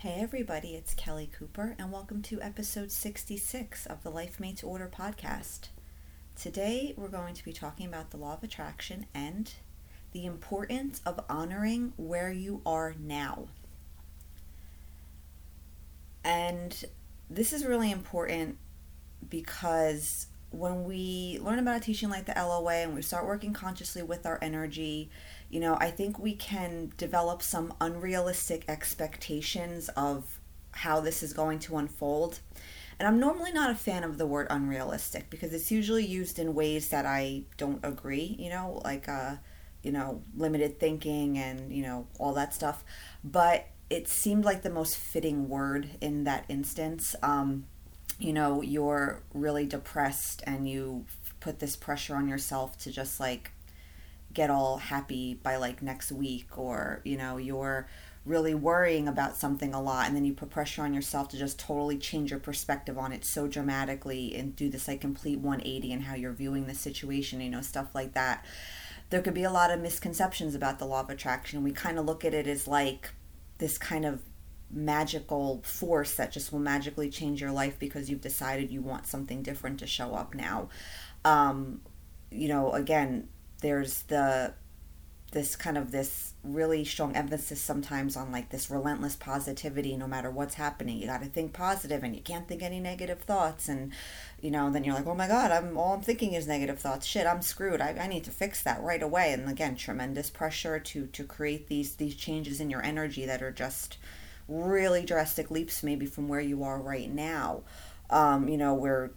Hey, 0.00 0.14
everybody, 0.18 0.76
it's 0.76 0.94
Kelly 0.94 1.28
Cooper, 1.30 1.76
and 1.78 1.92
welcome 1.92 2.22
to 2.22 2.40
episode 2.40 2.90
66 2.90 3.84
of 3.84 4.02
the 4.02 4.08
Life 4.08 4.40
Mates 4.40 4.64
Order 4.64 4.90
podcast. 4.90 5.68
Today, 6.34 6.94
we're 6.96 7.08
going 7.08 7.34
to 7.34 7.44
be 7.44 7.52
talking 7.52 7.84
about 7.84 8.10
the 8.10 8.16
law 8.16 8.32
of 8.32 8.42
attraction 8.42 9.04
and 9.12 9.52
the 10.12 10.24
importance 10.24 11.02
of 11.04 11.22
honoring 11.28 11.92
where 11.98 12.32
you 12.32 12.62
are 12.64 12.94
now. 12.98 13.48
And 16.24 16.82
this 17.28 17.52
is 17.52 17.66
really 17.66 17.90
important 17.90 18.56
because 19.28 20.28
when 20.50 20.84
we 20.84 21.38
learn 21.42 21.58
about 21.58 21.76
a 21.76 21.80
teaching 21.80 22.08
like 22.08 22.26
the 22.26 22.34
LOA 22.36 22.82
and 22.82 22.94
we 22.94 23.02
start 23.02 23.26
working 23.26 23.52
consciously 23.52 24.02
with 24.02 24.26
our 24.26 24.38
energy, 24.42 25.10
you 25.48 25.60
know, 25.60 25.76
I 25.80 25.90
think 25.90 26.18
we 26.18 26.34
can 26.34 26.92
develop 26.96 27.42
some 27.42 27.72
unrealistic 27.80 28.64
expectations 28.68 29.88
of 29.90 30.40
how 30.72 31.00
this 31.00 31.22
is 31.22 31.32
going 31.32 31.58
to 31.60 31.76
unfold. 31.76 32.40
And 32.98 33.06
I'm 33.06 33.18
normally 33.18 33.52
not 33.52 33.70
a 33.70 33.74
fan 33.74 34.04
of 34.04 34.18
the 34.18 34.26
word 34.26 34.46
unrealistic 34.50 35.30
because 35.30 35.54
it's 35.54 35.70
usually 35.70 36.04
used 36.04 36.38
in 36.38 36.54
ways 36.54 36.88
that 36.88 37.06
I 37.06 37.44
don't 37.56 37.80
agree, 37.84 38.36
you 38.38 38.50
know, 38.50 38.80
like 38.84 39.08
uh, 39.08 39.36
you 39.82 39.92
know, 39.92 40.22
limited 40.36 40.78
thinking 40.78 41.38
and, 41.38 41.72
you 41.72 41.82
know, 41.82 42.06
all 42.18 42.34
that 42.34 42.52
stuff. 42.52 42.84
But 43.24 43.68
it 43.88 44.08
seemed 44.08 44.44
like 44.44 44.62
the 44.62 44.70
most 44.70 44.96
fitting 44.96 45.48
word 45.48 45.90
in 46.00 46.24
that 46.24 46.44
instance. 46.48 47.16
Um, 47.22 47.66
you 48.20 48.32
know, 48.32 48.62
you're 48.62 49.22
really 49.34 49.66
depressed 49.66 50.42
and 50.46 50.68
you 50.68 51.06
put 51.40 51.58
this 51.58 51.74
pressure 51.74 52.14
on 52.14 52.28
yourself 52.28 52.78
to 52.78 52.92
just 52.92 53.18
like 53.18 53.50
get 54.32 54.50
all 54.50 54.76
happy 54.76 55.34
by 55.34 55.56
like 55.56 55.82
next 55.82 56.12
week 56.12 56.56
or 56.56 57.00
you 57.04 57.16
know 57.16 57.36
you're 57.36 57.88
really 58.24 58.54
worrying 58.54 59.08
about 59.08 59.36
something 59.36 59.74
a 59.74 59.82
lot 59.82 60.06
and 60.06 60.14
then 60.14 60.24
you 60.24 60.32
put 60.32 60.50
pressure 60.50 60.82
on 60.82 60.94
yourself 60.94 61.28
to 61.28 61.38
just 61.38 61.58
totally 61.58 61.96
change 61.96 62.30
your 62.30 62.38
perspective 62.38 62.98
on 62.98 63.12
it 63.12 63.24
so 63.24 63.48
dramatically 63.48 64.36
and 64.36 64.54
do 64.54 64.68
this 64.68 64.86
like 64.86 65.00
complete 65.00 65.38
180 65.38 65.92
and 65.92 66.02
how 66.02 66.14
you're 66.14 66.32
viewing 66.32 66.66
the 66.66 66.74
situation 66.74 67.40
you 67.40 67.50
know 67.50 67.62
stuff 67.62 67.88
like 67.94 68.12
that. 68.12 68.44
There 69.08 69.22
could 69.22 69.34
be 69.34 69.42
a 69.42 69.50
lot 69.50 69.72
of 69.72 69.80
misconceptions 69.80 70.54
about 70.54 70.78
the 70.78 70.84
law 70.84 71.00
of 71.00 71.10
attraction. 71.10 71.64
We 71.64 71.72
kind 71.72 71.98
of 71.98 72.04
look 72.04 72.24
at 72.24 72.32
it 72.32 72.46
as 72.46 72.68
like 72.68 73.10
this 73.58 73.76
kind 73.76 74.04
of 74.04 74.22
magical 74.72 75.60
force 75.64 76.14
that 76.14 76.32
just 76.32 76.52
will 76.52 76.60
magically 76.60 77.10
change 77.10 77.40
your 77.40 77.50
life 77.50 77.78
because 77.78 78.08
you've 78.08 78.20
decided 78.20 78.70
you 78.70 78.80
want 78.80 79.06
something 79.06 79.42
different 79.42 79.78
to 79.80 79.86
show 79.86 80.14
up 80.14 80.34
now. 80.34 80.68
Um, 81.24 81.80
you 82.30 82.48
know 82.48 82.72
again 82.72 83.28
there's 83.60 84.02
the 84.04 84.54
this 85.32 85.54
kind 85.54 85.78
of 85.78 85.92
this 85.92 86.34
really 86.42 86.84
strong 86.84 87.14
emphasis 87.14 87.60
sometimes 87.60 88.16
on 88.16 88.32
like 88.32 88.50
this 88.50 88.68
relentless 88.68 89.14
positivity 89.14 89.96
no 89.96 90.08
matter 90.08 90.28
what's 90.28 90.54
happening. 90.54 90.98
You 90.98 91.06
got 91.06 91.22
to 91.22 91.28
think 91.28 91.52
positive 91.52 92.02
and 92.02 92.16
you 92.16 92.22
can't 92.22 92.48
think 92.48 92.64
any 92.64 92.80
negative 92.80 93.20
thoughts 93.20 93.68
and 93.68 93.92
you 94.40 94.50
know 94.50 94.72
then 94.72 94.82
you're 94.82 94.94
like 94.94 95.06
oh 95.06 95.14
my 95.14 95.28
god 95.28 95.52
i'm 95.52 95.76
all 95.76 95.94
i'm 95.94 96.00
thinking 96.00 96.32
is 96.32 96.48
negative 96.48 96.80
thoughts. 96.80 97.06
Shit 97.06 97.26
i'm 97.26 97.42
screwed. 97.42 97.80
I, 97.80 97.90
I 98.00 98.06
need 98.08 98.24
to 98.24 98.30
fix 98.30 98.62
that 98.64 98.82
right 98.82 99.02
away. 99.02 99.32
And 99.32 99.48
again 99.48 99.76
tremendous 99.76 100.30
pressure 100.30 100.80
to 100.80 101.06
to 101.06 101.24
create 101.24 101.68
these 101.68 101.94
these 101.96 102.16
changes 102.16 102.60
in 102.60 102.70
your 102.70 102.82
energy 102.82 103.24
that 103.26 103.42
are 103.42 103.52
just 103.52 103.98
really 104.50 105.04
drastic 105.04 105.50
leaps 105.50 105.82
maybe 105.82 106.06
from 106.06 106.28
where 106.28 106.40
you 106.40 106.62
are 106.64 106.80
right 106.80 107.10
now. 107.10 107.62
Um, 108.10 108.48
you 108.48 108.58
know 108.58 108.74
where 108.74 109.12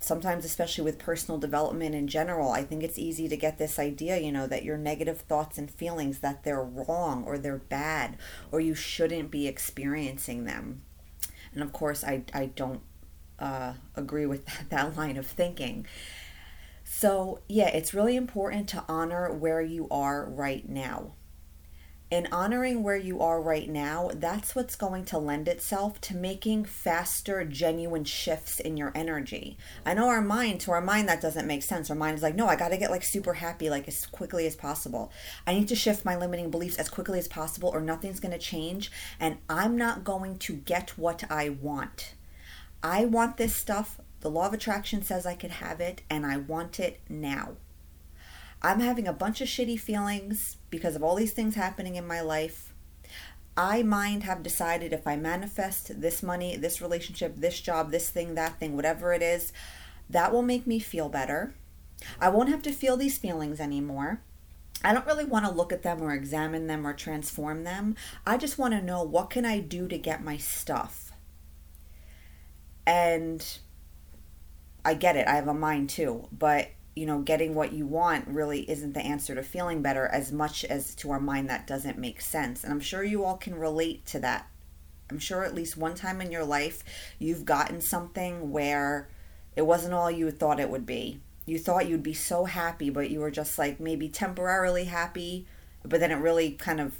sometimes 0.00 0.44
especially 0.44 0.84
with 0.84 0.98
personal 0.98 1.38
development 1.38 1.94
in 1.94 2.06
general 2.06 2.50
i 2.52 2.62
think 2.62 2.82
it's 2.82 2.98
easy 2.98 3.28
to 3.28 3.36
get 3.36 3.58
this 3.58 3.78
idea 3.78 4.18
you 4.18 4.30
know 4.30 4.46
that 4.46 4.64
your 4.64 4.76
negative 4.76 5.20
thoughts 5.20 5.58
and 5.58 5.70
feelings 5.70 6.20
that 6.20 6.44
they're 6.44 6.62
wrong 6.62 7.24
or 7.24 7.38
they're 7.38 7.56
bad 7.56 8.16
or 8.52 8.60
you 8.60 8.74
shouldn't 8.74 9.30
be 9.30 9.46
experiencing 9.46 10.44
them. 10.44 10.82
And 11.52 11.62
of 11.62 11.72
course 11.72 12.04
i, 12.04 12.22
I 12.32 12.46
don't 12.46 12.80
uh, 13.38 13.74
agree 13.96 14.26
with 14.26 14.46
that, 14.46 14.70
that 14.70 14.96
line 14.96 15.16
of 15.16 15.26
thinking. 15.26 15.86
So 16.84 17.40
yeah 17.48 17.68
it's 17.68 17.94
really 17.94 18.16
important 18.16 18.68
to 18.70 18.84
honor 18.88 19.32
where 19.32 19.62
you 19.62 19.88
are 19.90 20.24
right 20.28 20.68
now 20.68 21.14
and 22.14 22.28
honoring 22.30 22.84
where 22.84 22.96
you 22.96 23.20
are 23.20 23.42
right 23.42 23.68
now, 23.68 24.08
that's 24.14 24.54
what's 24.54 24.76
going 24.76 25.04
to 25.06 25.18
lend 25.18 25.48
itself 25.48 26.00
to 26.00 26.14
making 26.16 26.64
faster, 26.64 27.44
genuine 27.44 28.04
shifts 28.04 28.60
in 28.60 28.76
your 28.76 28.92
energy. 28.94 29.58
I 29.84 29.94
know 29.94 30.06
our 30.06 30.22
mind, 30.22 30.60
to 30.60 30.70
our 30.70 30.80
mind, 30.80 31.08
that 31.08 31.20
doesn't 31.20 31.48
make 31.48 31.64
sense. 31.64 31.90
Our 31.90 31.96
mind 31.96 32.16
is 32.16 32.22
like, 32.22 32.36
no, 32.36 32.46
I 32.46 32.54
got 32.54 32.68
to 32.68 32.76
get 32.76 32.92
like 32.92 33.02
super 33.02 33.34
happy, 33.34 33.68
like 33.68 33.88
as 33.88 34.06
quickly 34.06 34.46
as 34.46 34.54
possible. 34.54 35.10
I 35.44 35.54
need 35.54 35.66
to 35.68 35.74
shift 35.74 36.04
my 36.04 36.16
limiting 36.16 36.50
beliefs 36.50 36.76
as 36.76 36.88
quickly 36.88 37.18
as 37.18 37.26
possible, 37.26 37.68
or 37.68 37.80
nothing's 37.80 38.20
going 38.20 38.32
to 38.32 38.38
change, 38.38 38.92
and 39.18 39.38
I'm 39.48 39.76
not 39.76 40.04
going 40.04 40.38
to 40.38 40.52
get 40.54 40.96
what 40.96 41.24
I 41.28 41.48
want. 41.48 42.14
I 42.80 43.06
want 43.06 43.38
this 43.38 43.56
stuff. 43.56 43.98
The 44.20 44.30
law 44.30 44.46
of 44.46 44.54
attraction 44.54 45.02
says 45.02 45.26
I 45.26 45.34
could 45.34 45.50
have 45.50 45.80
it, 45.80 46.02
and 46.08 46.24
I 46.24 46.36
want 46.36 46.78
it 46.78 47.00
now. 47.08 47.56
I'm 48.64 48.80
having 48.80 49.06
a 49.06 49.12
bunch 49.12 49.42
of 49.42 49.48
shitty 49.48 49.78
feelings 49.78 50.56
because 50.70 50.96
of 50.96 51.02
all 51.02 51.16
these 51.16 51.34
things 51.34 51.54
happening 51.54 51.96
in 51.96 52.06
my 52.06 52.22
life. 52.22 52.72
I 53.58 53.82
mind 53.82 54.22
have 54.22 54.42
decided 54.42 54.90
if 54.94 55.06
I 55.06 55.16
manifest 55.16 56.00
this 56.00 56.22
money, 56.22 56.56
this 56.56 56.80
relationship, 56.80 57.36
this 57.36 57.60
job, 57.60 57.90
this 57.90 58.08
thing, 58.08 58.36
that 58.36 58.58
thing, 58.58 58.74
whatever 58.74 59.12
it 59.12 59.20
is, 59.20 59.52
that 60.08 60.32
will 60.32 60.40
make 60.40 60.66
me 60.66 60.78
feel 60.78 61.10
better. 61.10 61.52
I 62.18 62.30
won't 62.30 62.48
have 62.48 62.62
to 62.62 62.72
feel 62.72 62.96
these 62.96 63.18
feelings 63.18 63.60
anymore. 63.60 64.22
I 64.82 64.94
don't 64.94 65.06
really 65.06 65.26
want 65.26 65.44
to 65.44 65.52
look 65.52 65.70
at 65.70 65.82
them 65.82 66.02
or 66.02 66.14
examine 66.14 66.66
them 66.66 66.86
or 66.86 66.94
transform 66.94 67.64
them. 67.64 67.96
I 68.26 68.38
just 68.38 68.56
want 68.56 68.72
to 68.72 68.80
know 68.80 69.02
what 69.02 69.28
can 69.28 69.44
I 69.44 69.60
do 69.60 69.88
to 69.88 69.98
get 69.98 70.24
my 70.24 70.38
stuff. 70.38 71.12
And 72.86 73.46
I 74.86 74.94
get 74.94 75.16
it. 75.16 75.28
I 75.28 75.34
have 75.34 75.48
a 75.48 75.54
mind 75.54 75.90
too, 75.90 76.28
but 76.32 76.70
you 76.94 77.06
know, 77.06 77.20
getting 77.20 77.54
what 77.54 77.72
you 77.72 77.86
want 77.86 78.28
really 78.28 78.68
isn't 78.70 78.92
the 78.92 79.00
answer 79.00 79.34
to 79.34 79.42
feeling 79.42 79.82
better 79.82 80.06
as 80.06 80.30
much 80.30 80.64
as 80.64 80.94
to 80.96 81.10
our 81.10 81.20
mind 81.20 81.50
that 81.50 81.66
doesn't 81.66 81.98
make 81.98 82.20
sense. 82.20 82.62
And 82.62 82.72
I'm 82.72 82.80
sure 82.80 83.02
you 83.02 83.24
all 83.24 83.36
can 83.36 83.54
relate 83.54 84.06
to 84.06 84.20
that. 84.20 84.48
I'm 85.10 85.18
sure 85.18 85.44
at 85.44 85.54
least 85.54 85.76
one 85.76 85.94
time 85.94 86.20
in 86.20 86.32
your 86.32 86.44
life 86.44 86.82
you've 87.18 87.44
gotten 87.44 87.80
something 87.80 88.50
where 88.50 89.08
it 89.56 89.62
wasn't 89.62 89.94
all 89.94 90.10
you 90.10 90.30
thought 90.30 90.60
it 90.60 90.70
would 90.70 90.86
be. 90.86 91.20
You 91.46 91.58
thought 91.58 91.88
you'd 91.88 92.02
be 92.02 92.14
so 92.14 92.44
happy, 92.44 92.90
but 92.90 93.10
you 93.10 93.20
were 93.20 93.30
just 93.30 93.58
like 93.58 93.78
maybe 93.80 94.08
temporarily 94.08 94.84
happy, 94.84 95.46
but 95.82 96.00
then 96.00 96.10
it 96.10 96.16
really 96.16 96.52
kind 96.52 96.80
of 96.80 96.96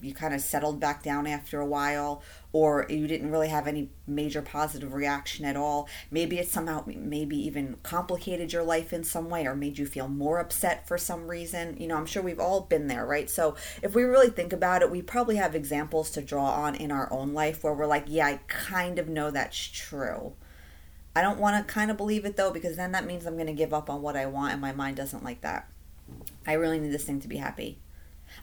you 0.00 0.12
kind 0.12 0.34
of 0.34 0.40
settled 0.40 0.78
back 0.78 1.02
down 1.02 1.26
after 1.26 1.60
a 1.60 1.66
while 1.66 2.22
or 2.52 2.86
you 2.88 3.06
didn't 3.06 3.30
really 3.30 3.48
have 3.48 3.66
any 3.66 3.90
major 4.06 4.42
positive 4.42 4.92
reaction 4.92 5.44
at 5.44 5.56
all. 5.56 5.88
Maybe 6.10 6.38
it 6.38 6.48
somehow 6.48 6.84
maybe 6.86 7.36
even 7.36 7.76
complicated 7.82 8.52
your 8.52 8.62
life 8.62 8.92
in 8.92 9.04
some 9.04 9.30
way 9.30 9.46
or 9.46 9.54
made 9.54 9.78
you 9.78 9.86
feel 9.86 10.08
more 10.08 10.38
upset 10.38 10.86
for 10.86 10.98
some 10.98 11.28
reason. 11.28 11.76
You 11.78 11.88
know 11.88 11.96
i'm 11.96 12.06
sure 12.06 12.22
we've 12.22 12.40
all 12.40 12.62
been 12.62 12.88
there 12.88 13.06
right? 13.06 13.28
So 13.30 13.56
if 13.82 13.94
we 13.94 14.02
really 14.02 14.30
think 14.30 14.52
about 14.52 14.82
it 14.82 14.90
we 14.90 15.02
probably 15.02 15.36
have 15.36 15.54
examples 15.54 16.10
to 16.10 16.22
draw 16.22 16.50
on 16.50 16.74
in 16.74 16.90
our 16.90 17.10
own 17.12 17.32
life 17.32 17.64
where 17.64 17.74
we're 17.74 17.86
like 17.86 18.04
yeah 18.06 18.26
i 18.26 18.40
kind 18.48 18.98
of 18.98 19.08
know 19.08 19.30
that's 19.30 19.68
true. 19.68 20.34
I 21.14 21.22
don't 21.22 21.40
want 21.40 21.66
to 21.66 21.72
kind 21.72 21.90
of 21.90 21.96
believe 21.96 22.26
it 22.26 22.36
though 22.36 22.52
because 22.52 22.76
then 22.76 22.92
that 22.92 23.06
means 23.06 23.26
i'm 23.26 23.34
going 23.34 23.46
to 23.46 23.52
give 23.54 23.72
up 23.72 23.88
on 23.88 24.02
what 24.02 24.16
i 24.16 24.26
want 24.26 24.52
and 24.52 24.60
my 24.60 24.72
mind 24.72 24.96
doesn't 24.96 25.24
like 25.24 25.40
that. 25.40 25.68
I 26.46 26.52
really 26.52 26.78
need 26.78 26.92
this 26.92 27.04
thing 27.04 27.20
to 27.20 27.28
be 27.28 27.38
happy 27.38 27.78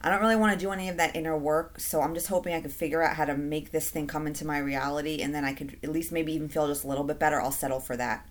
I 0.02 0.10
don't 0.10 0.22
really 0.22 0.36
want 0.36 0.54
to 0.54 0.66
do 0.66 0.72
any 0.72 0.90
of 0.90 0.98
that 0.98 1.16
inner 1.16 1.38
work, 1.38 1.80
so 1.80 2.02
I'm 2.02 2.14
just 2.14 2.28
hoping 2.28 2.54
I 2.54 2.62
can 2.62 2.70
figure 2.70 3.02
out 3.02 3.16
how 3.16 3.26
to 3.26 3.36
make 3.36 3.72
this 3.72 3.90
thing 3.90 4.08
come 4.08 4.28
into 4.28 4.46
my 4.46 4.58
reality 4.58 5.22
and 5.22 5.34
then 5.34 5.46
I 5.46 5.54
could 5.54 5.78
at 5.84 5.92
least 5.92 6.12
maybe 6.12 6.34
even 6.34 6.50
feel 6.50 6.68
just 6.68 6.84
a 6.84 6.88
little 6.88 7.04
bit 7.04 7.20
better. 7.20 7.40
I'll 7.40 7.52
settle 7.52 7.80
for 7.80 7.96
that. 7.98 8.28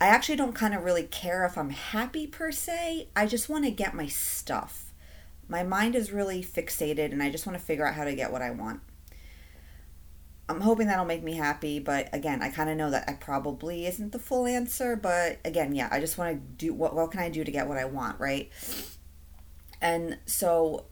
I 0.00 0.06
actually 0.06 0.36
don't 0.36 0.54
kind 0.54 0.74
of 0.74 0.82
really 0.82 1.02
care 1.02 1.44
if 1.44 1.58
I'm 1.58 1.70
happy 1.70 2.26
per 2.26 2.50
se. 2.50 3.08
I 3.14 3.26
just 3.26 3.48
want 3.48 3.64
to 3.66 3.70
get 3.70 3.94
my 3.94 4.06
stuff. 4.06 4.92
My 5.46 5.62
mind 5.62 5.94
is 5.94 6.10
really 6.10 6.42
fixated 6.42 7.12
and 7.12 7.22
I 7.22 7.30
just 7.30 7.46
want 7.46 7.58
to 7.58 7.64
figure 7.64 7.86
out 7.86 7.94
how 7.94 8.04
to 8.04 8.14
get 8.14 8.32
what 8.32 8.40
I 8.40 8.50
want. 8.50 8.80
I'm 10.48 10.62
hoping 10.62 10.88
that'll 10.88 11.04
make 11.04 11.22
me 11.22 11.34
happy, 11.34 11.78
but 11.78 12.08
again, 12.12 12.42
I 12.42 12.48
kind 12.48 12.68
of 12.68 12.76
know 12.76 12.90
that 12.90 13.08
I 13.08 13.12
probably 13.12 13.86
isn't 13.86 14.10
the 14.10 14.18
full 14.18 14.46
answer, 14.46 14.96
but 14.96 15.38
again, 15.44 15.74
yeah, 15.76 15.88
I 15.92 16.00
just 16.00 16.18
want 16.18 16.32
to 16.32 16.66
do 16.66 16.74
what 16.74 16.94
what 16.94 17.12
can 17.12 17.20
I 17.20 17.28
do 17.28 17.44
to 17.44 17.50
get 17.52 17.68
what 17.68 17.78
I 17.78 17.84
want, 17.84 18.18
right? 18.18 18.50
And 19.80 20.18
so 20.26 20.86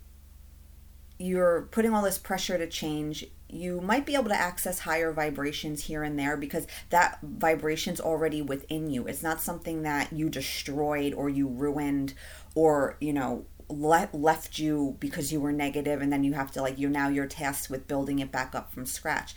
you're 1.19 1.69
putting 1.71 1.93
all 1.93 2.03
this 2.03 2.19
pressure 2.19 2.59
to 2.59 2.67
change. 2.67 3.27
You 3.49 3.81
might 3.81 4.07
be 4.07 4.15
able 4.15 4.29
to 4.29 4.41
access 4.41 4.81
higher 4.81 5.13
vibrations 5.13 5.85
here 5.85 6.03
and 6.03 6.19
there 6.19 6.37
because 6.37 6.67
that 6.91 7.19
vibration's 7.23 8.01
already 8.01 8.43
within 8.43 8.91
you. 8.91 9.07
It's 9.07 9.23
not 9.23 9.41
something 9.41 9.83
that 9.83 10.13
you 10.13 10.29
destroyed 10.29 11.15
or 11.15 11.29
you 11.29 11.49
ruined 11.49 12.15
or, 12.55 12.97
you 13.01 13.13
know, 13.13 13.47
le- 13.69 14.09
left 14.13 14.59
you 14.59 14.97
because 15.01 15.33
you 15.33 15.41
were 15.41 15.53
negative 15.53 16.01
and 16.01 16.13
then 16.13 16.25
you 16.25 16.35
have 16.35 16.51
to 16.53 16.63
like 16.63 16.79
you're 16.79 16.91
now 16.91 17.09
you're 17.09 17.27
tasked 17.27 17.71
with 17.71 17.87
building 17.87 18.19
it 18.19 18.33
back 18.33 18.55
up 18.55 18.73
from 18.73 18.87
scratch. 18.87 19.35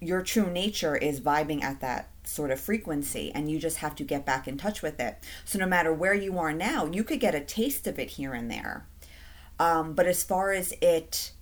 Your 0.00 0.22
true 0.22 0.50
nature 0.50 0.96
is 0.96 1.20
vibing 1.20 1.62
at 1.62 1.80
that 1.80 2.10
sort 2.24 2.50
of 2.50 2.60
frequency 2.60 3.32
and 3.34 3.50
you 3.50 3.58
just 3.58 3.78
have 3.78 3.94
to 3.96 4.04
get 4.04 4.26
back 4.26 4.46
in 4.46 4.56
touch 4.56 4.82
with 4.82 5.00
it. 5.00 5.18
So 5.44 5.58
no 5.58 5.66
matter 5.66 5.92
where 5.92 6.14
you 6.14 6.38
are 6.38 6.52
now, 6.52 6.86
you 6.86 7.04
could 7.04 7.20
get 7.20 7.34
a 7.34 7.40
taste 7.40 7.86
of 7.86 7.98
it 7.98 8.10
here 8.10 8.34
and 8.34 8.50
there. 8.50 8.86
Um, 9.58 9.94
but 9.94 10.06
as 10.06 10.22
far 10.22 10.52
as 10.52 10.72
it 10.82 11.32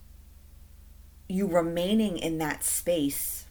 you 1.27 1.47
remaining 1.47 2.19
in 2.19 2.39
that 2.39 2.62
space 2.62 3.47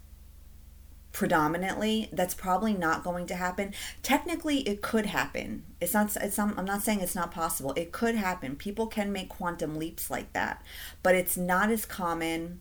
predominantly 1.12 2.10
that's 2.12 2.34
probably 2.34 2.74
not 2.74 3.04
going 3.04 3.28
to 3.28 3.36
happen 3.36 3.72
technically 4.02 4.60
it 4.62 4.82
could 4.82 5.06
happen 5.06 5.64
it's 5.80 5.94
not 5.94 6.16
it's 6.18 6.38
not, 6.38 6.58
i'm 6.58 6.66
not 6.66 6.82
saying 6.82 7.02
it's 7.02 7.16
not 7.16 7.32
possible 7.32 7.72
it 7.76 7.92
could 7.92 8.16
happen 8.16 8.56
people 8.56 8.88
can 8.88 9.12
make 9.12 9.30
quantum 9.30 9.76
leaps 9.78 10.10
like 10.10 10.34
that 10.34 10.64
but 11.04 11.14
it's 11.14 11.38
not 11.38 11.70
as 11.70 11.86
common 11.86 12.60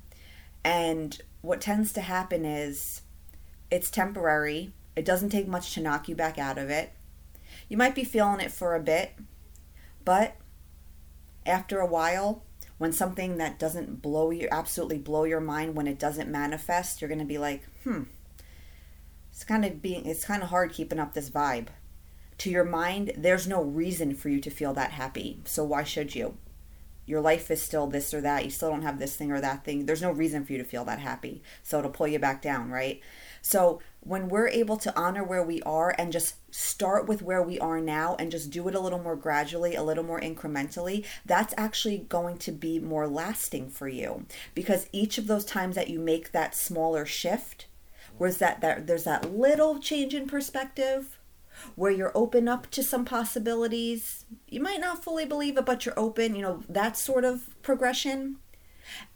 and 0.65 1.23
what 1.43 1.61
tends 1.61 1.93
to 1.93 2.01
happen 2.01 2.45
is 2.45 3.03
it's 3.71 3.91
temporary. 3.91 4.73
It 4.97 5.05
doesn't 5.05 5.31
take 5.31 5.49
much 5.49 5.75
to 5.75 5.81
knock 5.81 6.09
you 6.09 6.15
back 6.15 6.39
out 6.39 6.59
of 6.59 6.71
it. 6.71 6.93
You 7.69 7.77
might 7.77 7.95
be 7.95 8.05
feeling 8.05 8.41
it 8.41 8.53
for 8.53 8.75
a 8.75 8.81
bit 8.81 9.13
but 10.05 10.37
after 11.47 11.79
a 11.79 11.87
while 11.87 12.43
when 12.79 12.93
something 12.93 13.37
that 13.39 13.59
doesn't 13.59 14.03
blow 14.03 14.31
you 14.31 14.49
absolutely 14.51 14.99
blow 14.99 15.25
your 15.25 15.41
mind 15.41 15.75
when 15.75 15.87
it 15.87 15.99
doesn't 15.99 16.31
manifest 16.31 17.01
you're 17.01 17.09
going 17.09 17.19
to 17.19 17.25
be 17.25 17.39
like 17.39 17.63
hmm 17.85 18.03
it's 19.31 19.45
kind 19.45 19.65
of 19.65 19.81
being 19.81 20.05
it's 20.07 20.25
kind 20.25 20.43
of 20.43 20.51
hard 20.51 20.73
keeping 20.73 20.99
up 20.99 21.15
this 21.15 21.31
vibe. 21.31 21.69
To 22.39 22.51
your 22.51 22.65
mind 22.65 23.13
there's 23.17 23.47
no 23.47 23.63
reason 23.63 24.15
for 24.15 24.29
you 24.29 24.41
to 24.41 24.51
feel 24.51 24.75
that 24.75 24.93
happy 24.93 25.41
so 25.45 25.65
why 25.65 25.85
should 25.85 26.15
you 26.15 26.37
your 27.07 27.21
life 27.21 27.51
is 27.51 27.61
still 27.61 27.87
this 27.87 28.13
or 28.15 28.21
that 28.21 28.45
you 28.45 28.51
still 28.51 28.71
don't 28.71 28.83
have 28.83 28.99
this 28.99 29.17
thing 29.17 29.31
or 29.31 29.41
that 29.41 29.65
thing 29.65 29.87
there's 29.87 30.03
no 30.03 30.11
reason 30.11 30.45
for 30.45 30.53
you 30.53 30.59
to 30.59 30.65
feel 30.65 30.85
that 30.85 30.99
happy 30.99 31.43
so 31.63 31.79
it'll 31.79 31.91
pull 31.91 32.09
you 32.09 32.19
back 32.19 32.43
down 32.43 32.71
right 32.71 33.01
so 33.43 33.81
when 34.05 34.29
we're 34.29 34.49
able 34.49 34.77
to 34.79 34.97
honor 34.99 35.23
where 35.23 35.45
we 35.45 35.61
are 35.63 35.95
and 35.99 36.13
just 36.13 36.37
start 36.55 37.07
with 37.07 37.23
where 37.23 37.43
we 37.43 37.59
are 37.59 37.81
now 37.81 38.17
and 38.19 38.31
just 38.31 38.51
do 38.51 38.67
it 38.69 38.75
a 38.75 38.81
little 38.81 38.99
more 38.99 39.17
gradually, 39.17 39.75
a 39.75 39.83
little 39.83 40.05
more 40.05 40.21
incrementally, 40.21 41.05
that's 41.27 41.55
actually 41.57 41.99
going 41.99 42.39
to 42.39 42.53
be 42.53 42.79
more 42.79 43.07
lasting 43.07 43.69
for 43.69 43.89
you. 43.89 44.27
Because 44.55 44.89
each 44.93 45.19
of 45.19 45.27
those 45.27 45.45
times 45.45 45.77
that 45.77 45.91
you 45.91 45.99
make 46.01 46.33
that 46.33 46.55
smaller 46.55 47.05
shift, 47.05 47.67
where's 48.17 48.39
that, 48.39 48.61
that 48.61 48.87
there's 48.87 49.05
that 49.05 49.33
little 49.33 49.79
change 49.79 50.15
in 50.15 50.27
perspective 50.27 51.19
where 51.75 51.93
you're 51.93 52.13
open 52.15 52.49
up 52.49 52.71
to 52.71 52.83
some 52.83 53.05
possibilities. 53.05 54.25
You 54.49 54.61
might 54.61 54.81
not 54.81 55.05
fully 55.05 55.25
believe 55.25 55.57
it, 55.57 55.67
but 55.67 55.85
you're 55.85 55.99
open, 55.99 56.35
you 56.35 56.43
know, 56.43 56.63
that 56.69 56.97
sort 56.97 57.25
of 57.25 57.61
progression 57.63 58.39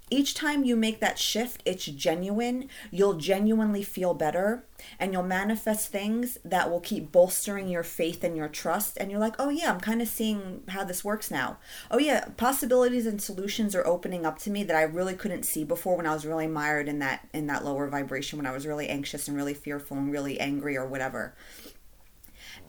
each 0.08 0.34
time 0.34 0.62
you 0.62 0.76
make 0.76 1.00
that 1.00 1.18
shift, 1.18 1.62
it's 1.64 1.84
genuine. 1.84 2.68
You'll 2.92 3.14
genuinely 3.14 3.82
feel 3.82 4.14
better 4.14 4.64
and 5.00 5.12
you'll 5.12 5.24
manifest 5.24 5.90
things 5.90 6.38
that 6.44 6.70
will 6.70 6.78
keep 6.80 7.10
bolstering 7.10 7.68
your 7.68 7.82
faith 7.82 8.22
and 8.22 8.36
your 8.36 8.48
trust. 8.48 8.96
And 9.00 9.10
you're 9.10 9.18
like, 9.18 9.34
oh, 9.40 9.48
yeah, 9.48 9.72
I'm 9.72 9.80
kind 9.80 10.00
of 10.00 10.06
seeing 10.06 10.62
how 10.68 10.84
this 10.84 11.02
works 11.02 11.28
now. 11.28 11.58
Oh, 11.90 11.98
yeah, 11.98 12.26
possibilities 12.36 13.06
and 13.06 13.20
solutions 13.20 13.74
are 13.74 13.86
opening 13.86 14.24
up 14.24 14.38
to 14.40 14.50
me 14.50 14.62
that 14.62 14.76
I 14.76 14.82
really 14.82 15.14
couldn't 15.14 15.42
see 15.42 15.64
before 15.64 15.96
when 15.96 16.06
I 16.06 16.14
was 16.14 16.26
really 16.26 16.46
mired 16.46 16.88
in 16.88 17.00
that 17.00 17.28
in 17.32 17.48
that 17.48 17.64
lower 17.64 17.88
vibration 17.88 18.38
when 18.38 18.46
I 18.46 18.52
was 18.52 18.66
really 18.66 18.88
anxious 18.88 19.26
and 19.26 19.36
really 19.36 19.54
fearful 19.54 19.96
and 19.96 20.12
really 20.12 20.38
angry 20.38 20.76
or 20.76 20.86
whatever. 20.86 21.34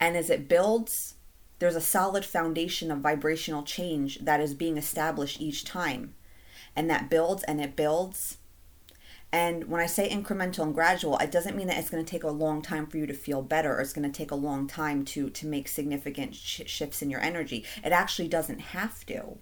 And 0.00 0.16
as 0.16 0.30
it 0.30 0.48
builds, 0.48 1.14
there's 1.58 1.76
a 1.76 1.80
solid 1.80 2.24
foundation 2.24 2.90
of 2.90 2.98
vibrational 2.98 3.62
change 3.62 4.20
that 4.20 4.40
is 4.40 4.54
being 4.54 4.76
established 4.76 5.40
each 5.40 5.64
time 5.64 6.14
and 6.78 6.88
that 6.88 7.10
builds 7.10 7.42
and 7.42 7.60
it 7.60 7.74
builds. 7.74 8.38
And 9.32 9.64
when 9.64 9.80
I 9.80 9.86
say 9.86 10.08
incremental 10.08 10.62
and 10.62 10.74
gradual, 10.74 11.18
it 11.18 11.32
doesn't 11.32 11.56
mean 11.56 11.66
that 11.66 11.76
it's 11.76 11.90
going 11.90 12.04
to 12.04 12.10
take 12.10 12.22
a 12.22 12.30
long 12.30 12.62
time 12.62 12.86
for 12.86 12.96
you 12.96 13.06
to 13.06 13.12
feel 13.12 13.42
better 13.42 13.74
or 13.74 13.80
it's 13.80 13.92
going 13.92 14.10
to 14.10 14.16
take 14.16 14.30
a 14.30 14.36
long 14.36 14.66
time 14.68 15.04
to 15.06 15.28
to 15.28 15.46
make 15.46 15.68
significant 15.68 16.34
sh- 16.34 16.62
shifts 16.66 17.02
in 17.02 17.10
your 17.10 17.20
energy. 17.20 17.64
It 17.84 17.92
actually 17.92 18.28
doesn't 18.28 18.60
have 18.60 19.04
to. 19.06 19.38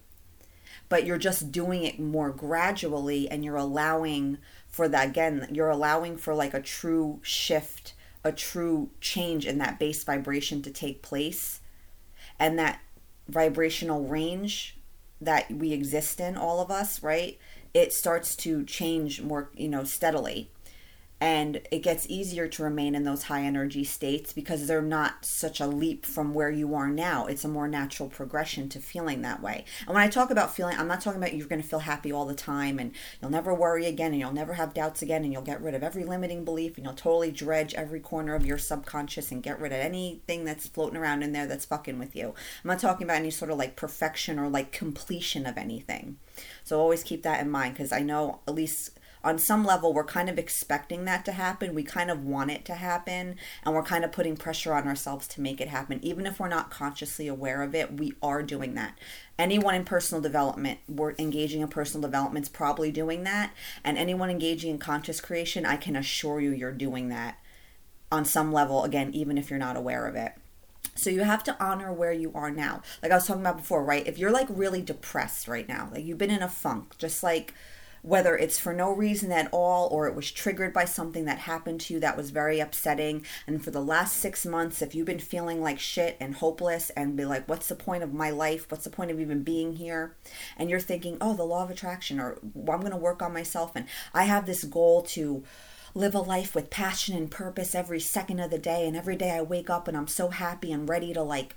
But 0.89 1.05
you're 1.05 1.19
just 1.19 1.53
doing 1.53 1.85
it 1.85 2.01
more 2.01 2.31
gradually 2.31 3.29
and 3.29 3.45
you're 3.45 3.57
allowing 3.57 4.39
for 4.69 4.89
that 4.89 5.09
again, 5.09 5.49
you're 5.53 5.69
allowing 5.69 6.17
for 6.17 6.35
like 6.35 6.55
a 6.55 6.63
true 6.63 7.21
shift, 7.23 7.93
a 8.27 8.33
true 8.33 8.91
change 9.01 9.47
in 9.47 9.59
that 9.59 9.79
base 9.79 10.03
vibration 10.03 10.61
to 10.63 10.71
take 10.71 11.01
place. 11.01 11.61
And 12.39 12.59
that 12.59 12.81
vibrational 13.29 14.05
range 14.05 14.77
that 15.21 15.51
we 15.51 15.73
exist 15.73 16.21
in, 16.21 16.37
all 16.37 16.61
of 16.61 16.71
us, 16.71 17.03
right? 17.03 17.39
It 17.73 17.93
starts 17.93 18.37
to 18.37 18.65
change 18.65 19.23
more, 19.23 19.51
you 19.55 19.69
know, 19.69 19.85
steadily 19.85 20.51
and 21.21 21.63
it 21.71 21.79
gets 21.83 22.07
easier 22.11 22.47
to 22.47 22.63
remain 22.63 22.95
in 22.95 23.05
those 23.05 23.25
high 23.25 23.43
energy 23.43 23.85
states 23.85 24.35
because 24.35 24.67
they're 24.67 24.83
not 24.83 25.25
such 25.25 25.61
a 25.61 25.67
leap 25.67 26.05
from 26.05 26.35
where 26.35 26.51
you 26.51 26.75
are 26.75 26.89
now. 26.89 27.25
It's 27.25 27.45
a 27.45 27.49
more 27.49 27.67
natural 27.67 28.11
progression 28.11 28.69
to 28.71 28.81
feeling 28.81 29.23
that 29.23 29.43
way. 29.43 29.65
And 29.87 29.95
when 29.95 30.05
I 30.05 30.09
talk 30.09 30.31
about 30.31 30.55
feeling, 30.55 30.77
I'm 30.77 30.89
not 30.89 31.01
talking 31.01 31.21
about 31.21 31.35
you're 31.35 31.47
going 31.47 31.63
to 31.63 31.67
feel 31.67 31.79
happy 31.79 32.13
all 32.13 32.27
the 32.27 32.35
time 32.35 32.79
and 32.79 32.93
you'll 33.21 33.31
never 33.31 33.55
worry 33.55 33.87
again 33.87 34.13
and 34.13 34.21
you'll 34.21 34.33
never 34.33 34.55
have 34.55 34.75
doubts 34.75 35.01
again 35.01 35.25
and 35.25 35.33
you'll 35.33 35.41
get 35.41 35.63
rid 35.63 35.75
of 35.75 35.83
every 35.83 36.05
limiting 36.05 36.45
belief 36.45 36.77
and 36.77 36.85
you'll 36.85 36.95
totally 36.95 37.33
dredge 37.33 37.73
every 37.75 38.01
corner 38.01 38.35
of 38.35 38.45
your 38.45 38.59
subconscious 38.59 39.33
and 39.33 39.43
get 39.43 39.59
rid 39.59 39.73
of 39.73 39.79
anything 39.79 40.45
that's 40.45 40.69
floating 40.69 40.99
around 40.99 41.23
in 41.23 41.33
there 41.33 41.47
that's 41.47 41.65
fucking 41.65 41.99
with 41.99 42.15
you. 42.15 42.35
I'm 42.63 42.69
not 42.69 42.79
talking 42.79 43.07
about 43.07 43.17
any 43.17 43.31
sort 43.31 43.51
of 43.51 43.57
like 43.57 43.75
perfection 43.75 44.39
or 44.39 44.51
like 44.51 44.71
completion 44.71 45.47
of 45.47 45.57
anything. 45.57 46.19
So 46.63 46.79
always 46.79 47.03
keep 47.03 47.23
that 47.23 47.41
in 47.41 47.51
mind 47.51 47.75
because 47.75 47.91
I 47.91 48.01
know 48.01 48.41
at 48.47 48.55
least 48.55 48.99
on 49.27 49.39
some 49.39 49.65
level 49.65 49.93
we're 49.93 50.05
kind 50.05 50.31
of 50.31 50.39
expecting 50.39 51.05
that 51.05 51.25
to 51.25 51.33
happen. 51.33 51.75
We 51.75 51.83
kind 51.83 52.13
of 52.13 52.25
want 52.25 52.53
it 52.53 52.65
to 52.67 52.75
happen 52.75 53.35
and 53.65 53.75
we're 53.75 53.83
kind 53.83 54.05
of 54.05 54.13
putting 54.13 54.37
pressure 54.37 54.73
on 54.73 54.87
ourselves 54.87 55.27
to 55.29 55.41
make 55.41 55.61
it 55.61 55.67
happen. 55.67 55.99
Even 56.03 56.27
if 56.27 56.39
we're 56.39 56.47
not 56.47 56.71
consciously 56.71 57.27
aware 57.27 57.63
of 57.63 57.75
it 57.75 57.99
we 57.99 58.15
are 58.23 58.45
doing 58.45 58.75
that. 58.75 58.97
Anyone 59.37 59.75
in 59.75 59.85
personal 59.85 60.23
development 60.23 60.79
we're 60.89 61.17
engaging 61.19 61.61
in 61.61 61.67
personal 61.67 62.09
development 62.09 62.45
is 62.45 62.49
probably 62.49 62.93
doing 62.93 63.25
that. 63.25 63.53
And 63.83 63.99
anyone 63.99 64.31
engaging 64.31 64.71
in 64.71 64.79
conscious 64.79 65.21
creation 65.21 65.67
i 65.67 65.77
can 65.77 65.97
assure 65.97 66.41
you 66.41 66.53
you're 66.53 66.71
doing 66.71 67.09
that 67.09 67.39
on 68.13 68.25
some 68.25 68.53
level 68.53 68.85
again 68.85 69.13
even 69.13 69.37
if 69.37 69.51
you're 69.51 69.59
not 69.59 69.77
aware 69.77 70.07
of 70.07 70.15
it. 70.15 70.35
So 70.95 71.11
you 71.11 71.23
have 71.23 71.43
to 71.45 71.57
honor 71.63 71.93
where 71.93 72.13
you 72.13 72.31
are 72.33 72.51
now. 72.51 72.83
Like 73.03 73.11
I 73.11 73.17
was 73.17 73.27
talking 73.27 73.43
about 73.43 73.59
before, 73.59 73.85
right? 73.85 74.07
If 74.07 74.19
you're 74.19 74.31
like 74.31 74.47
really 74.49 74.83
depressed 74.83 75.49
right 75.49 75.69
now, 75.69 75.89
like 75.93 76.05
you've 76.05 76.17
been 76.17 76.31
in 76.31 76.43
a 76.43 76.49
funk, 76.49 76.97
just 76.97 77.25
like 77.25 77.53
whether 78.07 78.39
it's 78.39 78.57
for 78.57 78.73
no 78.73 78.93
reason 78.93 79.33
at 79.33 79.49
all 79.51 79.89
or 79.89 80.07
it 80.07 80.15
was 80.15 80.31
triggered 80.31 80.73
by 80.73 80.85
something 80.85 81.25
that 81.25 81.41
happened 81.41 81.81
to 81.81 81.93
you 81.93 81.99
that 81.99 82.17
was 82.17 82.31
very 82.31 82.61
upsetting. 82.61 83.27
And 83.49 83.63
for 83.63 83.73
the 83.73 83.83
last 83.83 84.19
six 84.19 84.47
months, 84.47 84.81
if 84.81 84.95
you've 84.95 85.07
been 85.07 85.19
feeling 85.19 85.61
like 85.61 85.81
shit 85.81 86.17
and 86.21 86.37
hopeless 86.37 86.91
and 86.91 87.17
be 87.17 87.25
like, 87.25 87.49
what's 87.49 87.67
the 87.67 87.75
point 87.75 88.05
of 88.05 88.15
my 88.15 88.31
life? 88.31 88.71
What's 88.71 88.85
the 88.85 88.91
point 88.91 89.11
of 89.11 89.19
even 89.19 89.43
being 89.43 89.75
here? 89.75 90.15
And 90.57 90.71
you're 90.71 90.79
thinking, 90.79 91.19
oh, 91.21 91.35
the 91.35 91.43
law 91.43 91.65
of 91.65 91.71
attraction, 91.71 92.21
or 92.21 92.39
well, 92.55 92.77
I'm 92.77 92.81
going 92.81 92.93
to 92.93 92.97
work 92.97 93.23
on 93.23 93.33
myself. 93.33 93.73
And 93.75 93.87
I 94.15 94.23
have 94.27 94.47
this 94.47 94.63
goal 94.63 95.03
to 95.03 95.43
live 95.93 96.15
a 96.15 96.21
life 96.21 96.55
with 96.55 96.71
passion 96.71 97.17
and 97.17 97.29
purpose 97.29 97.75
every 97.75 97.99
second 97.99 98.39
of 98.39 98.53
the 98.53 98.59
day. 98.59 98.87
And 98.87 98.97
every 98.97 99.17
day 99.17 99.33
I 99.33 99.43
wake 99.43 99.69
up 99.69 99.89
and 99.89 99.97
I'm 99.97 100.07
so 100.07 100.29
happy 100.29 100.71
and 100.71 100.89
ready 100.89 101.13
to 101.13 101.23
like 101.23 101.57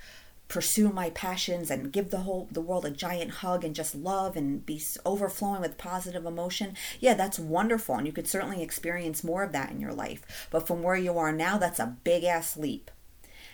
pursue 0.50 0.90
my 0.90 1.12
passions 1.12 1.70
and 1.70 1.94
give 1.94 2.10
the 2.10 2.22
whole 2.22 2.50
the 2.52 2.60
world 2.60 2.84
a 2.84 2.90
giant 2.90 3.30
hug 3.30 3.64
and 3.64 3.76
just 3.76 3.94
love 3.96 4.36
and 4.36 4.66
be 4.66 4.82
overflowing 5.06 5.62
with 5.62 5.78
positive 5.78 6.26
emotion 6.26 6.76
yeah 7.00 7.14
that's 7.14 7.40
wonderful 7.40 7.96
and 7.96 8.08
you 8.08 8.12
could 8.12 8.28
certainly 8.28 8.62
experience 8.62 9.24
more 9.24 9.44
of 9.44 9.52
that 9.54 9.72
in 9.72 9.80
your 9.80 9.94
life. 9.94 10.48
But 10.50 10.68
from 10.68 10.84
where 10.84 10.96
you 10.96 11.18
are 11.18 11.32
now 11.32 11.58
that's 11.58 11.80
a 11.80 11.98
big 12.04 12.24
ass 12.24 12.58
leap. 12.58 12.92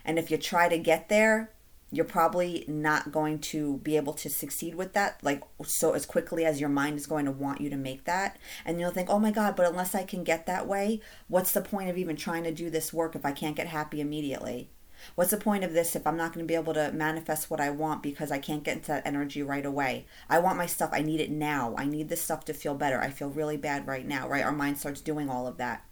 And 0.05 0.17
if 0.17 0.31
you 0.31 0.37
try 0.37 0.69
to 0.69 0.77
get 0.77 1.09
there 1.09 1.51
you're 1.91 2.05
probably 2.05 2.65
not 2.67 3.11
going 3.11 3.39
to 3.39 3.77
be 3.77 3.95
able 3.95 4.13
to 4.13 4.29
succeed 4.29 4.75
with 4.75 4.93
that 4.93 5.19
like 5.21 5.43
so 5.63 5.91
as 5.91 6.05
quickly 6.05 6.43
as 6.43 6.59
your 6.59 6.69
mind 6.69 6.97
is 6.97 7.05
going 7.05 7.25
to 7.25 7.31
want 7.31 7.61
you 7.61 7.69
to 7.69 7.77
make 7.77 8.05
that. 8.05 8.37
And 8.65 8.79
you'll 8.79 8.91
think 8.91 9.09
oh 9.09 9.19
my 9.19 9.31
god 9.31 9.57
but 9.57 9.67
unless 9.67 9.95
i 9.95 10.03
can 10.03 10.23
get 10.23 10.45
that 10.45 10.65
way 10.65 11.01
what's 11.27 11.51
the 11.51 11.61
point 11.61 11.89
of 11.89 11.97
even 11.97 12.15
trying 12.15 12.45
to 12.45 12.53
do 12.53 12.69
this 12.69 12.93
work 12.93 13.15
if 13.15 13.25
i 13.25 13.33
can't 13.33 13.57
get 13.57 13.67
happy 13.67 13.99
immediately 13.99 14.69
What's 15.13 15.31
the 15.31 15.37
point 15.37 15.63
of 15.63 15.73
this 15.73 15.95
if 15.95 16.07
I'm 16.07 16.17
not 16.17 16.33
going 16.33 16.45
to 16.45 16.51
be 16.51 16.59
able 16.59 16.73
to 16.73 16.91
manifest 16.91 17.51
what 17.51 17.61
I 17.61 17.69
want 17.69 18.01
because 18.01 18.31
I 18.31 18.39
can't 18.39 18.63
get 18.63 18.77
into 18.77 18.87
that 18.87 19.05
energy 19.05 19.43
right 19.43 19.65
away? 19.65 20.07
I 20.29 20.39
want 20.39 20.57
my 20.57 20.65
stuff. 20.65 20.89
I 20.91 21.01
need 21.01 21.21
it 21.21 21.29
now. 21.29 21.75
I 21.77 21.85
need 21.85 22.09
this 22.09 22.21
stuff 22.21 22.45
to 22.45 22.53
feel 22.53 22.75
better. 22.75 22.99
I 22.99 23.09
feel 23.09 23.29
really 23.29 23.57
bad 23.57 23.87
right 23.87 24.07
now, 24.07 24.27
right? 24.27 24.43
Our 24.43 24.51
mind 24.51 24.77
starts 24.77 25.01
doing 25.01 25.29
all 25.29 25.47
of 25.47 25.57
that. 25.57 25.85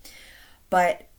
But 0.69 1.09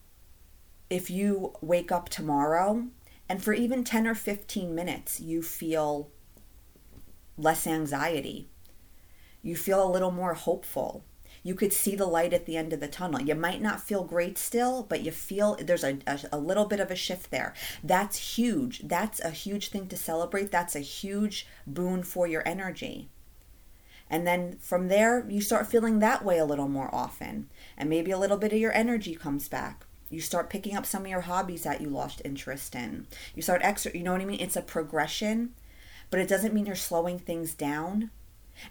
if 0.91 1.11
you 1.11 1.55
wake 1.61 1.93
up 1.93 2.09
tomorrow 2.09 2.89
and 3.29 3.43
for 3.43 3.53
even 3.53 3.85
10 3.85 4.07
or 4.07 4.15
15 4.15 4.75
minutes, 4.75 5.21
you 5.21 5.43
feel 5.43 6.11
less 7.37 7.67
anxiety, 7.67 8.49
you 9.43 9.57
feel 9.57 9.85
a 9.85 9.91
little 9.91 10.11
more 10.11 10.35
hopeful, 10.35 11.05
you 11.45 11.55
could 11.55 11.73
see 11.73 11.95
the 11.95 12.07
light 12.07 12.33
at 12.33 12.47
the 12.47 12.57
end 12.57 12.73
of 12.73 12.81
the 12.81 12.89
tunnel. 12.89 13.21
You 13.21 13.35
might 13.35 13.61
not 13.61 13.83
feel 13.83 14.03
great 14.03 14.39
still, 14.39 14.83
but 14.83 15.03
you 15.03 15.13
feel 15.13 15.57
there's 15.61 15.85
a, 15.85 15.99
a, 16.07 16.19
a 16.33 16.39
little 16.39 16.65
bit 16.65 16.81
of 16.81 16.91
a 16.91 16.97
shift 16.97 17.31
there. 17.31 17.55
That's 17.85 18.37
huge. 18.37 18.81
That's 18.83 19.21
a 19.21 19.31
huge 19.31 19.69
thing 19.69 19.87
to 19.89 19.97
celebrate. 19.97 20.51
That's 20.51 20.75
a 20.75 20.81
huge 20.81 21.47
boon 21.67 22.03
for 22.03 22.27
your 22.27 22.43
energy. 22.49 23.11
And 24.09 24.27
then 24.27 24.57
from 24.59 24.89
there, 24.89 25.29
you 25.29 25.43
start 25.43 25.67
feeling 25.67 25.99
that 25.99 26.25
way 26.25 26.39
a 26.39 26.47
little 26.47 26.69
more 26.69 26.93
often. 26.95 27.51
And 27.77 27.91
maybe 27.91 28.11
a 28.11 28.19
little 28.19 28.39
bit 28.39 28.53
of 28.53 28.59
your 28.59 28.73
energy 28.73 29.15
comes 29.15 29.47
back. 29.47 29.85
You 30.09 30.21
start 30.21 30.51
picking 30.51 30.77
up 30.77 30.87
some 30.87 31.03
of 31.03 31.09
your 31.09 31.23
hobbies 31.23 31.65
that 31.65 31.81
you 31.81 31.91
lost 31.91 32.23
interest 32.25 32.75
in. 32.75 33.07
You 33.35 33.43
start 33.43 33.63
extra, 33.63 33.93
you 33.95 34.03
know 34.03 34.13
what 34.13 34.21
I 34.23 34.25
mean? 34.25 34.41
It's 34.41 34.57
a 34.57 34.63
progression, 34.63 35.55
but 36.11 36.21
it 36.21 36.29
doesn't 36.29 36.55
mean 36.55 36.67
you're 36.67 36.77
slowing 36.77 37.19
things 37.19 37.53
down 37.55 38.11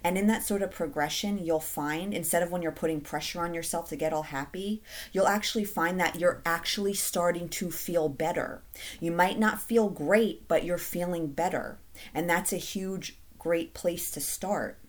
And 0.03 0.17
in 0.17 0.27
that 0.27 0.43
sort 0.43 0.61
of 0.61 0.71
progression, 0.71 1.37
you'll 1.37 1.59
find 1.59 2.13
instead 2.13 2.43
of 2.43 2.51
when 2.51 2.61
you're 2.61 2.71
putting 2.71 3.01
pressure 3.01 3.41
on 3.41 3.53
yourself 3.53 3.89
to 3.89 3.95
get 3.95 4.13
all 4.13 4.23
happy, 4.23 4.81
you'll 5.11 5.27
actually 5.27 5.65
find 5.65 5.99
that 5.99 6.19
you're 6.19 6.41
actually 6.45 6.93
starting 6.93 7.49
to 7.49 7.71
feel 7.71 8.09
better. 8.09 8.63
You 8.99 9.11
might 9.11 9.39
not 9.39 9.61
feel 9.61 9.89
great, 9.89 10.47
but 10.47 10.63
you're 10.63 10.77
feeling 10.77 11.27
better. 11.27 11.79
And 12.13 12.29
that's 12.29 12.53
a 12.53 12.57
huge, 12.57 13.17
great 13.37 13.73
place 13.73 14.11
to 14.11 14.21
start. 14.21 14.79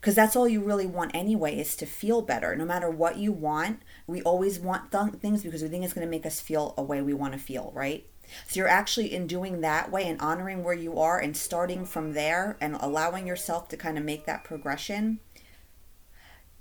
Because 0.00 0.14
that's 0.14 0.36
all 0.36 0.48
you 0.48 0.62
really 0.62 0.86
want 0.86 1.14
anyway 1.14 1.58
is 1.58 1.76
to 1.76 1.86
feel 1.86 2.22
better. 2.22 2.56
No 2.56 2.64
matter 2.64 2.88
what 2.88 3.18
you 3.18 3.32
want, 3.32 3.80
we 4.06 4.22
always 4.22 4.58
want 4.58 4.90
th- 4.90 5.20
things 5.20 5.42
because 5.42 5.62
we 5.62 5.68
think 5.68 5.84
it's 5.84 5.92
going 5.92 6.06
to 6.06 6.10
make 6.10 6.26
us 6.26 6.40
feel 6.40 6.74
a 6.76 6.82
way 6.82 7.02
we 7.02 7.12
want 7.12 7.34
to 7.34 7.38
feel, 7.38 7.70
right? 7.74 8.06
So 8.46 8.58
you're 8.58 8.68
actually 8.68 9.12
in 9.12 9.26
doing 9.26 9.60
that 9.60 9.90
way 9.90 10.06
and 10.06 10.20
honoring 10.20 10.62
where 10.64 10.74
you 10.74 10.98
are 10.98 11.18
and 11.18 11.36
starting 11.36 11.84
from 11.84 12.12
there 12.12 12.56
and 12.60 12.76
allowing 12.80 13.26
yourself 13.26 13.68
to 13.68 13.76
kind 13.76 13.98
of 13.98 14.04
make 14.04 14.26
that 14.26 14.44
progression. 14.44 15.20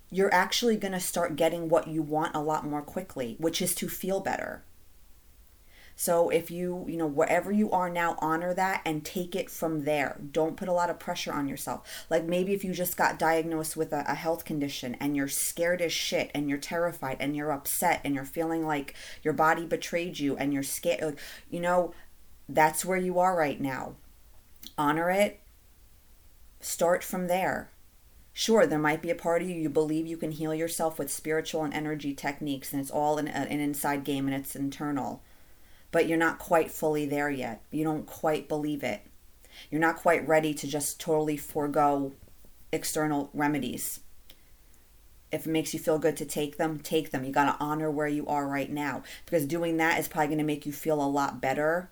You're 0.09 0.33
actually 0.33 0.77
going 0.77 0.91
to 0.91 0.99
start 0.99 1.35
getting 1.35 1.69
what 1.69 1.87
you 1.87 2.01
want 2.01 2.35
a 2.35 2.41
lot 2.41 2.65
more 2.65 2.81
quickly, 2.81 3.35
which 3.39 3.61
is 3.61 3.73
to 3.75 3.87
feel 3.89 4.19
better. 4.19 4.63
So 5.95 6.29
if 6.29 6.49
you, 6.49 6.85
you 6.87 6.97
know, 6.97 7.07
wherever 7.07 7.51
you 7.51 7.71
are 7.71 7.89
now, 7.89 8.15
honor 8.19 8.53
that 8.53 8.81
and 8.85 9.05
take 9.05 9.35
it 9.35 9.49
from 9.49 9.85
there. 9.85 10.19
Don't 10.31 10.57
put 10.57 10.67
a 10.67 10.73
lot 10.73 10.89
of 10.89 10.99
pressure 10.99 11.31
on 11.31 11.47
yourself. 11.47 12.05
Like 12.09 12.25
maybe 12.25 12.53
if 12.53 12.63
you 12.63 12.73
just 12.73 12.97
got 12.97 13.19
diagnosed 13.19 13.77
with 13.77 13.93
a, 13.93 14.03
a 14.07 14.15
health 14.15 14.45
condition 14.45 14.95
and 14.99 15.15
you're 15.15 15.27
scared 15.27 15.81
as 15.81 15.93
shit 15.93 16.31
and 16.33 16.49
you're 16.49 16.57
terrified 16.57 17.17
and 17.19 17.35
you're 17.35 17.51
upset 17.51 18.01
and 18.03 18.15
you're 18.15 18.25
feeling 18.25 18.65
like 18.65 18.95
your 19.21 19.33
body 19.33 19.65
betrayed 19.65 20.19
you 20.19 20.35
and 20.35 20.53
you're 20.53 20.63
scared, 20.63 21.17
you 21.49 21.59
know, 21.59 21.93
that's 22.49 22.83
where 22.83 22.97
you 22.97 23.19
are 23.19 23.35
right 23.35 23.61
now. 23.61 23.93
Honor 24.77 25.09
it. 25.09 25.39
Start 26.59 27.03
from 27.03 27.27
there. 27.27 27.69
Sure, 28.35 28.65
there 28.65 28.79
might 28.79 29.03
be 29.03 29.11
a 29.11 29.15
part 29.15 29.43
of 29.43 29.49
you 29.49 29.55
you 29.55 29.69
believe 29.69 30.07
you 30.07 30.17
can 30.17 30.31
heal 30.31 30.55
yourself 30.55 30.97
with 30.97 31.11
spiritual 31.11 31.63
and 31.63 31.73
energy 31.73 32.15
techniques, 32.15 32.73
and 32.73 32.81
it's 32.81 32.89
all 32.89 33.19
an, 33.19 33.27
an 33.27 33.59
inside 33.59 34.03
game 34.03 34.25
and 34.25 34.35
it's 34.35 34.55
internal 34.55 35.21
but 35.93 36.07
you're 36.09 36.17
not 36.17 36.39
quite 36.39 36.71
fully 36.71 37.05
there 37.05 37.29
yet. 37.29 37.61
You 37.69 37.83
don't 37.83 38.07
quite 38.07 38.49
believe 38.49 38.83
it. 38.83 39.03
You're 39.69 39.79
not 39.79 39.95
quite 39.95 40.27
ready 40.27 40.53
to 40.55 40.67
just 40.67 40.99
totally 40.99 41.37
forego 41.37 42.13
external 42.73 43.29
remedies. 43.31 43.99
If 45.31 45.45
it 45.45 45.51
makes 45.51 45.71
you 45.71 45.79
feel 45.79 45.99
good 45.99 46.17
to 46.17 46.25
take 46.25 46.57
them, 46.57 46.79
take 46.79 47.11
them. 47.11 47.23
You 47.23 47.31
got 47.31 47.45
to 47.45 47.63
honor 47.63 47.91
where 47.91 48.07
you 48.07 48.25
are 48.25 48.47
right 48.47 48.71
now 48.71 49.03
because 49.25 49.45
doing 49.45 49.77
that 49.77 49.99
is 49.99 50.07
probably 50.07 50.27
going 50.27 50.39
to 50.39 50.43
make 50.43 50.65
you 50.65 50.71
feel 50.71 51.01
a 51.01 51.05
lot 51.05 51.39
better 51.39 51.91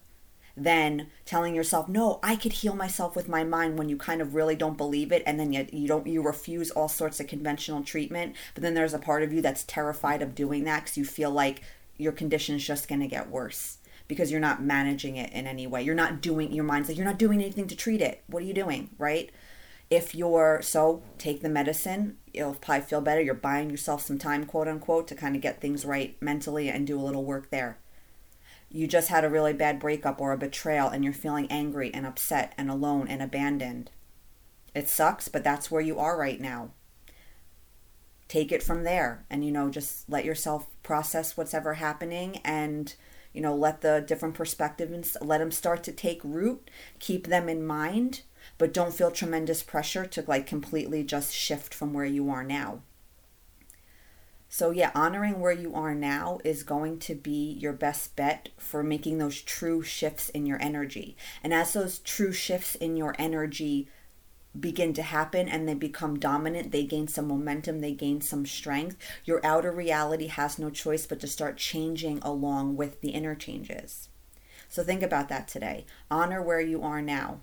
than 0.57 1.07
telling 1.23 1.53
yourself, 1.53 1.87
"No, 1.87 2.19
I 2.23 2.35
could 2.35 2.53
heal 2.53 2.75
myself 2.75 3.15
with 3.15 3.29
my 3.29 3.43
mind" 3.43 3.77
when 3.77 3.87
you 3.87 3.97
kind 3.97 4.21
of 4.21 4.33
really 4.33 4.55
don't 4.55 4.77
believe 4.77 5.11
it 5.11 5.21
and 5.27 5.39
then 5.39 5.53
you 5.53 5.67
you 5.71 5.87
don't 5.87 6.07
you 6.07 6.23
refuse 6.23 6.71
all 6.71 6.89
sorts 6.89 7.19
of 7.19 7.27
conventional 7.27 7.83
treatment, 7.83 8.35
but 8.55 8.63
then 8.63 8.73
there's 8.73 8.95
a 8.95 8.99
part 8.99 9.21
of 9.21 9.31
you 9.31 9.41
that's 9.41 9.63
terrified 9.63 10.23
of 10.23 10.33
doing 10.33 10.63
that 10.63 10.87
cuz 10.87 10.97
you 10.97 11.05
feel 11.05 11.29
like 11.31 11.61
your 11.97 12.11
condition 12.11 12.55
is 12.55 12.65
just 12.65 12.87
going 12.87 13.01
to 13.01 13.07
get 13.07 13.29
worse 13.29 13.77
because 14.11 14.29
you're 14.29 14.41
not 14.41 14.61
managing 14.61 15.15
it 15.15 15.31
in 15.31 15.47
any 15.47 15.65
way. 15.65 15.81
You're 15.81 15.95
not 15.95 16.19
doing 16.19 16.51
your 16.51 16.65
mind's 16.65 16.89
like 16.89 16.97
you're 16.97 17.05
not 17.05 17.17
doing 17.17 17.39
anything 17.39 17.65
to 17.67 17.77
treat 17.77 18.01
it. 18.01 18.25
What 18.27 18.43
are 18.43 18.45
you 18.45 18.53
doing, 18.53 18.89
right? 18.97 19.29
If 19.89 20.13
you're 20.13 20.61
so 20.61 21.01
take 21.17 21.41
the 21.41 21.47
medicine, 21.47 22.17
you'll 22.33 22.55
probably 22.55 22.85
feel 22.85 22.99
better. 22.99 23.21
You're 23.21 23.33
buying 23.33 23.69
yourself 23.69 24.01
some 24.01 24.17
time, 24.17 24.45
quote 24.45 24.67
unquote, 24.67 25.07
to 25.07 25.15
kind 25.15 25.33
of 25.33 25.41
get 25.41 25.61
things 25.61 25.85
right 25.85 26.21
mentally 26.21 26.67
and 26.67 26.85
do 26.85 26.99
a 26.99 27.01
little 27.01 27.23
work 27.23 27.51
there. 27.51 27.77
You 28.69 28.85
just 28.85 29.07
had 29.07 29.23
a 29.23 29.29
really 29.29 29.53
bad 29.53 29.79
breakup 29.79 30.19
or 30.19 30.33
a 30.33 30.37
betrayal 30.37 30.89
and 30.89 31.05
you're 31.05 31.13
feeling 31.13 31.47
angry 31.49 31.89
and 31.93 32.05
upset 32.05 32.53
and 32.57 32.69
alone 32.69 33.07
and 33.07 33.21
abandoned. 33.21 33.91
It 34.75 34.89
sucks, 34.89 35.29
but 35.29 35.45
that's 35.45 35.71
where 35.71 35.81
you 35.81 35.99
are 35.99 36.17
right 36.17 36.41
now 36.41 36.71
take 38.31 38.53
it 38.53 38.63
from 38.63 38.85
there 38.85 39.25
and 39.29 39.43
you 39.43 39.51
know 39.51 39.69
just 39.69 40.09
let 40.09 40.23
yourself 40.23 40.65
process 40.83 41.35
what's 41.35 41.53
ever 41.53 41.73
happening 41.73 42.37
and 42.45 42.95
you 43.33 43.41
know 43.41 43.55
let 43.55 43.81
the 43.81 44.03
different 44.05 44.35
perspectives 44.35 45.15
let 45.21 45.37
them 45.39 45.51
start 45.51 45.83
to 45.83 45.91
take 45.91 46.21
root 46.23 46.69
keep 46.99 47.27
them 47.27 47.47
in 47.49 47.65
mind 47.65 48.21
but 48.57 48.73
don't 48.73 48.93
feel 48.93 49.11
tremendous 49.11 49.63
pressure 49.63 50.05
to 50.05 50.23
like 50.27 50.47
completely 50.47 51.03
just 51.03 51.33
shift 51.33 51.73
from 51.73 51.93
where 51.93 52.05
you 52.05 52.29
are 52.29 52.43
now. 52.43 52.81
So 54.49 54.71
yeah 54.71 54.91
honoring 54.93 55.39
where 55.39 55.51
you 55.51 55.73
are 55.73 55.95
now 55.95 56.39
is 56.43 56.63
going 56.63 56.99
to 56.99 57.15
be 57.15 57.53
your 57.53 57.73
best 57.73 58.15
bet 58.15 58.49
for 58.57 58.83
making 58.83 59.17
those 59.17 59.41
true 59.41 59.81
shifts 59.81 60.29
in 60.29 60.45
your 60.45 60.61
energy. 60.61 61.15
And 61.43 61.53
as 61.53 61.73
those 61.73 61.99
true 61.99 62.33
shifts 62.33 62.75
in 62.75 62.97
your 62.97 63.15
energy 63.17 63.87
begin 64.59 64.93
to 64.93 65.03
happen 65.03 65.47
and 65.47 65.67
they 65.67 65.73
become 65.73 66.19
dominant, 66.19 66.71
they 66.71 66.83
gain 66.83 67.07
some 67.07 67.27
momentum, 67.27 67.79
they 67.79 67.93
gain 67.93 68.21
some 68.21 68.45
strength, 68.45 68.97
your 69.23 69.45
outer 69.45 69.71
reality 69.71 70.27
has 70.27 70.59
no 70.59 70.69
choice 70.69 71.05
but 71.05 71.19
to 71.21 71.27
start 71.27 71.57
changing 71.57 72.19
along 72.21 72.75
with 72.75 73.01
the 73.01 73.09
inner 73.09 73.35
changes. 73.35 74.09
So 74.67 74.83
think 74.83 75.03
about 75.03 75.29
that 75.29 75.47
today. 75.47 75.85
Honor 76.09 76.41
where 76.41 76.61
you 76.61 76.81
are 76.83 77.01
now. 77.01 77.39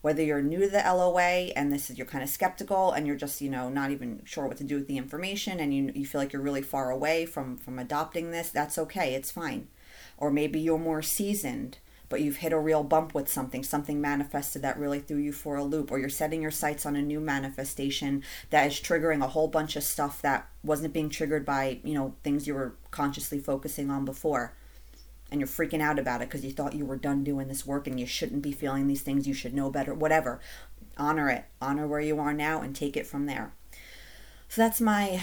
Whether 0.00 0.22
you're 0.22 0.42
new 0.42 0.60
to 0.60 0.68
the 0.68 0.82
LOA 0.84 1.52
and 1.56 1.72
this 1.72 1.88
is 1.88 1.96
you're 1.96 2.06
kind 2.06 2.22
of 2.22 2.28
skeptical 2.28 2.92
and 2.92 3.06
you're 3.06 3.16
just, 3.16 3.40
you 3.40 3.48
know, 3.48 3.70
not 3.70 3.90
even 3.90 4.20
sure 4.24 4.46
what 4.46 4.58
to 4.58 4.64
do 4.64 4.76
with 4.76 4.86
the 4.86 4.98
information 4.98 5.60
and 5.60 5.72
you 5.72 5.90
you 5.94 6.04
feel 6.04 6.20
like 6.20 6.32
you're 6.32 6.42
really 6.42 6.62
far 6.62 6.90
away 6.90 7.24
from 7.24 7.56
from 7.56 7.78
adopting 7.78 8.30
this, 8.30 8.50
that's 8.50 8.76
okay. 8.76 9.14
It's 9.14 9.30
fine. 9.30 9.68
Or 10.18 10.30
maybe 10.30 10.60
you're 10.60 10.78
more 10.78 11.00
seasoned 11.00 11.78
but 12.14 12.20
you've 12.20 12.36
hit 12.36 12.52
a 12.52 12.58
real 12.60 12.84
bump 12.84 13.12
with 13.12 13.28
something, 13.28 13.64
something 13.64 14.00
manifested 14.00 14.62
that 14.62 14.78
really 14.78 15.00
threw 15.00 15.16
you 15.16 15.32
for 15.32 15.56
a 15.56 15.64
loop, 15.64 15.90
or 15.90 15.98
you're 15.98 16.08
setting 16.08 16.40
your 16.40 16.50
sights 16.52 16.86
on 16.86 16.94
a 16.94 17.02
new 17.02 17.18
manifestation 17.18 18.22
that 18.50 18.68
is 18.68 18.74
triggering 18.74 19.20
a 19.20 19.26
whole 19.26 19.48
bunch 19.48 19.74
of 19.74 19.82
stuff 19.82 20.22
that 20.22 20.48
wasn't 20.62 20.94
being 20.94 21.10
triggered 21.10 21.44
by, 21.44 21.80
you 21.82 21.92
know, 21.92 22.14
things 22.22 22.46
you 22.46 22.54
were 22.54 22.76
consciously 22.92 23.40
focusing 23.40 23.90
on 23.90 24.04
before. 24.04 24.54
And 25.32 25.40
you're 25.40 25.48
freaking 25.48 25.82
out 25.82 25.98
about 25.98 26.22
it 26.22 26.28
because 26.28 26.44
you 26.44 26.52
thought 26.52 26.74
you 26.74 26.86
were 26.86 26.94
done 26.94 27.24
doing 27.24 27.48
this 27.48 27.66
work 27.66 27.88
and 27.88 27.98
you 27.98 28.06
shouldn't 28.06 28.42
be 28.42 28.52
feeling 28.52 28.86
these 28.86 29.02
things, 29.02 29.26
you 29.26 29.34
should 29.34 29.52
know 29.52 29.68
better, 29.68 29.92
whatever. 29.92 30.38
Honor 30.96 31.28
it. 31.30 31.46
Honor 31.60 31.88
where 31.88 31.98
you 31.98 32.20
are 32.20 32.32
now 32.32 32.60
and 32.60 32.76
take 32.76 32.96
it 32.96 33.08
from 33.08 33.26
there. 33.26 33.52
So 34.48 34.62
that's 34.62 34.80
my 34.80 35.20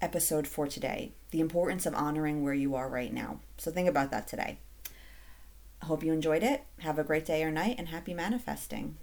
episode 0.00 0.46
for 0.46 0.68
today. 0.68 1.10
The 1.32 1.40
importance 1.40 1.86
of 1.86 1.94
honoring 1.96 2.44
where 2.44 2.54
you 2.54 2.76
are 2.76 2.88
right 2.88 3.12
now. 3.12 3.40
So 3.58 3.72
think 3.72 3.88
about 3.88 4.12
that 4.12 4.28
today. 4.28 4.58
Hope 5.86 6.02
you 6.02 6.12
enjoyed 6.12 6.42
it. 6.42 6.64
Have 6.80 6.98
a 6.98 7.04
great 7.04 7.24
day 7.24 7.44
or 7.44 7.52
night 7.52 7.76
and 7.78 7.86
happy 7.86 8.12
manifesting. 8.12 8.96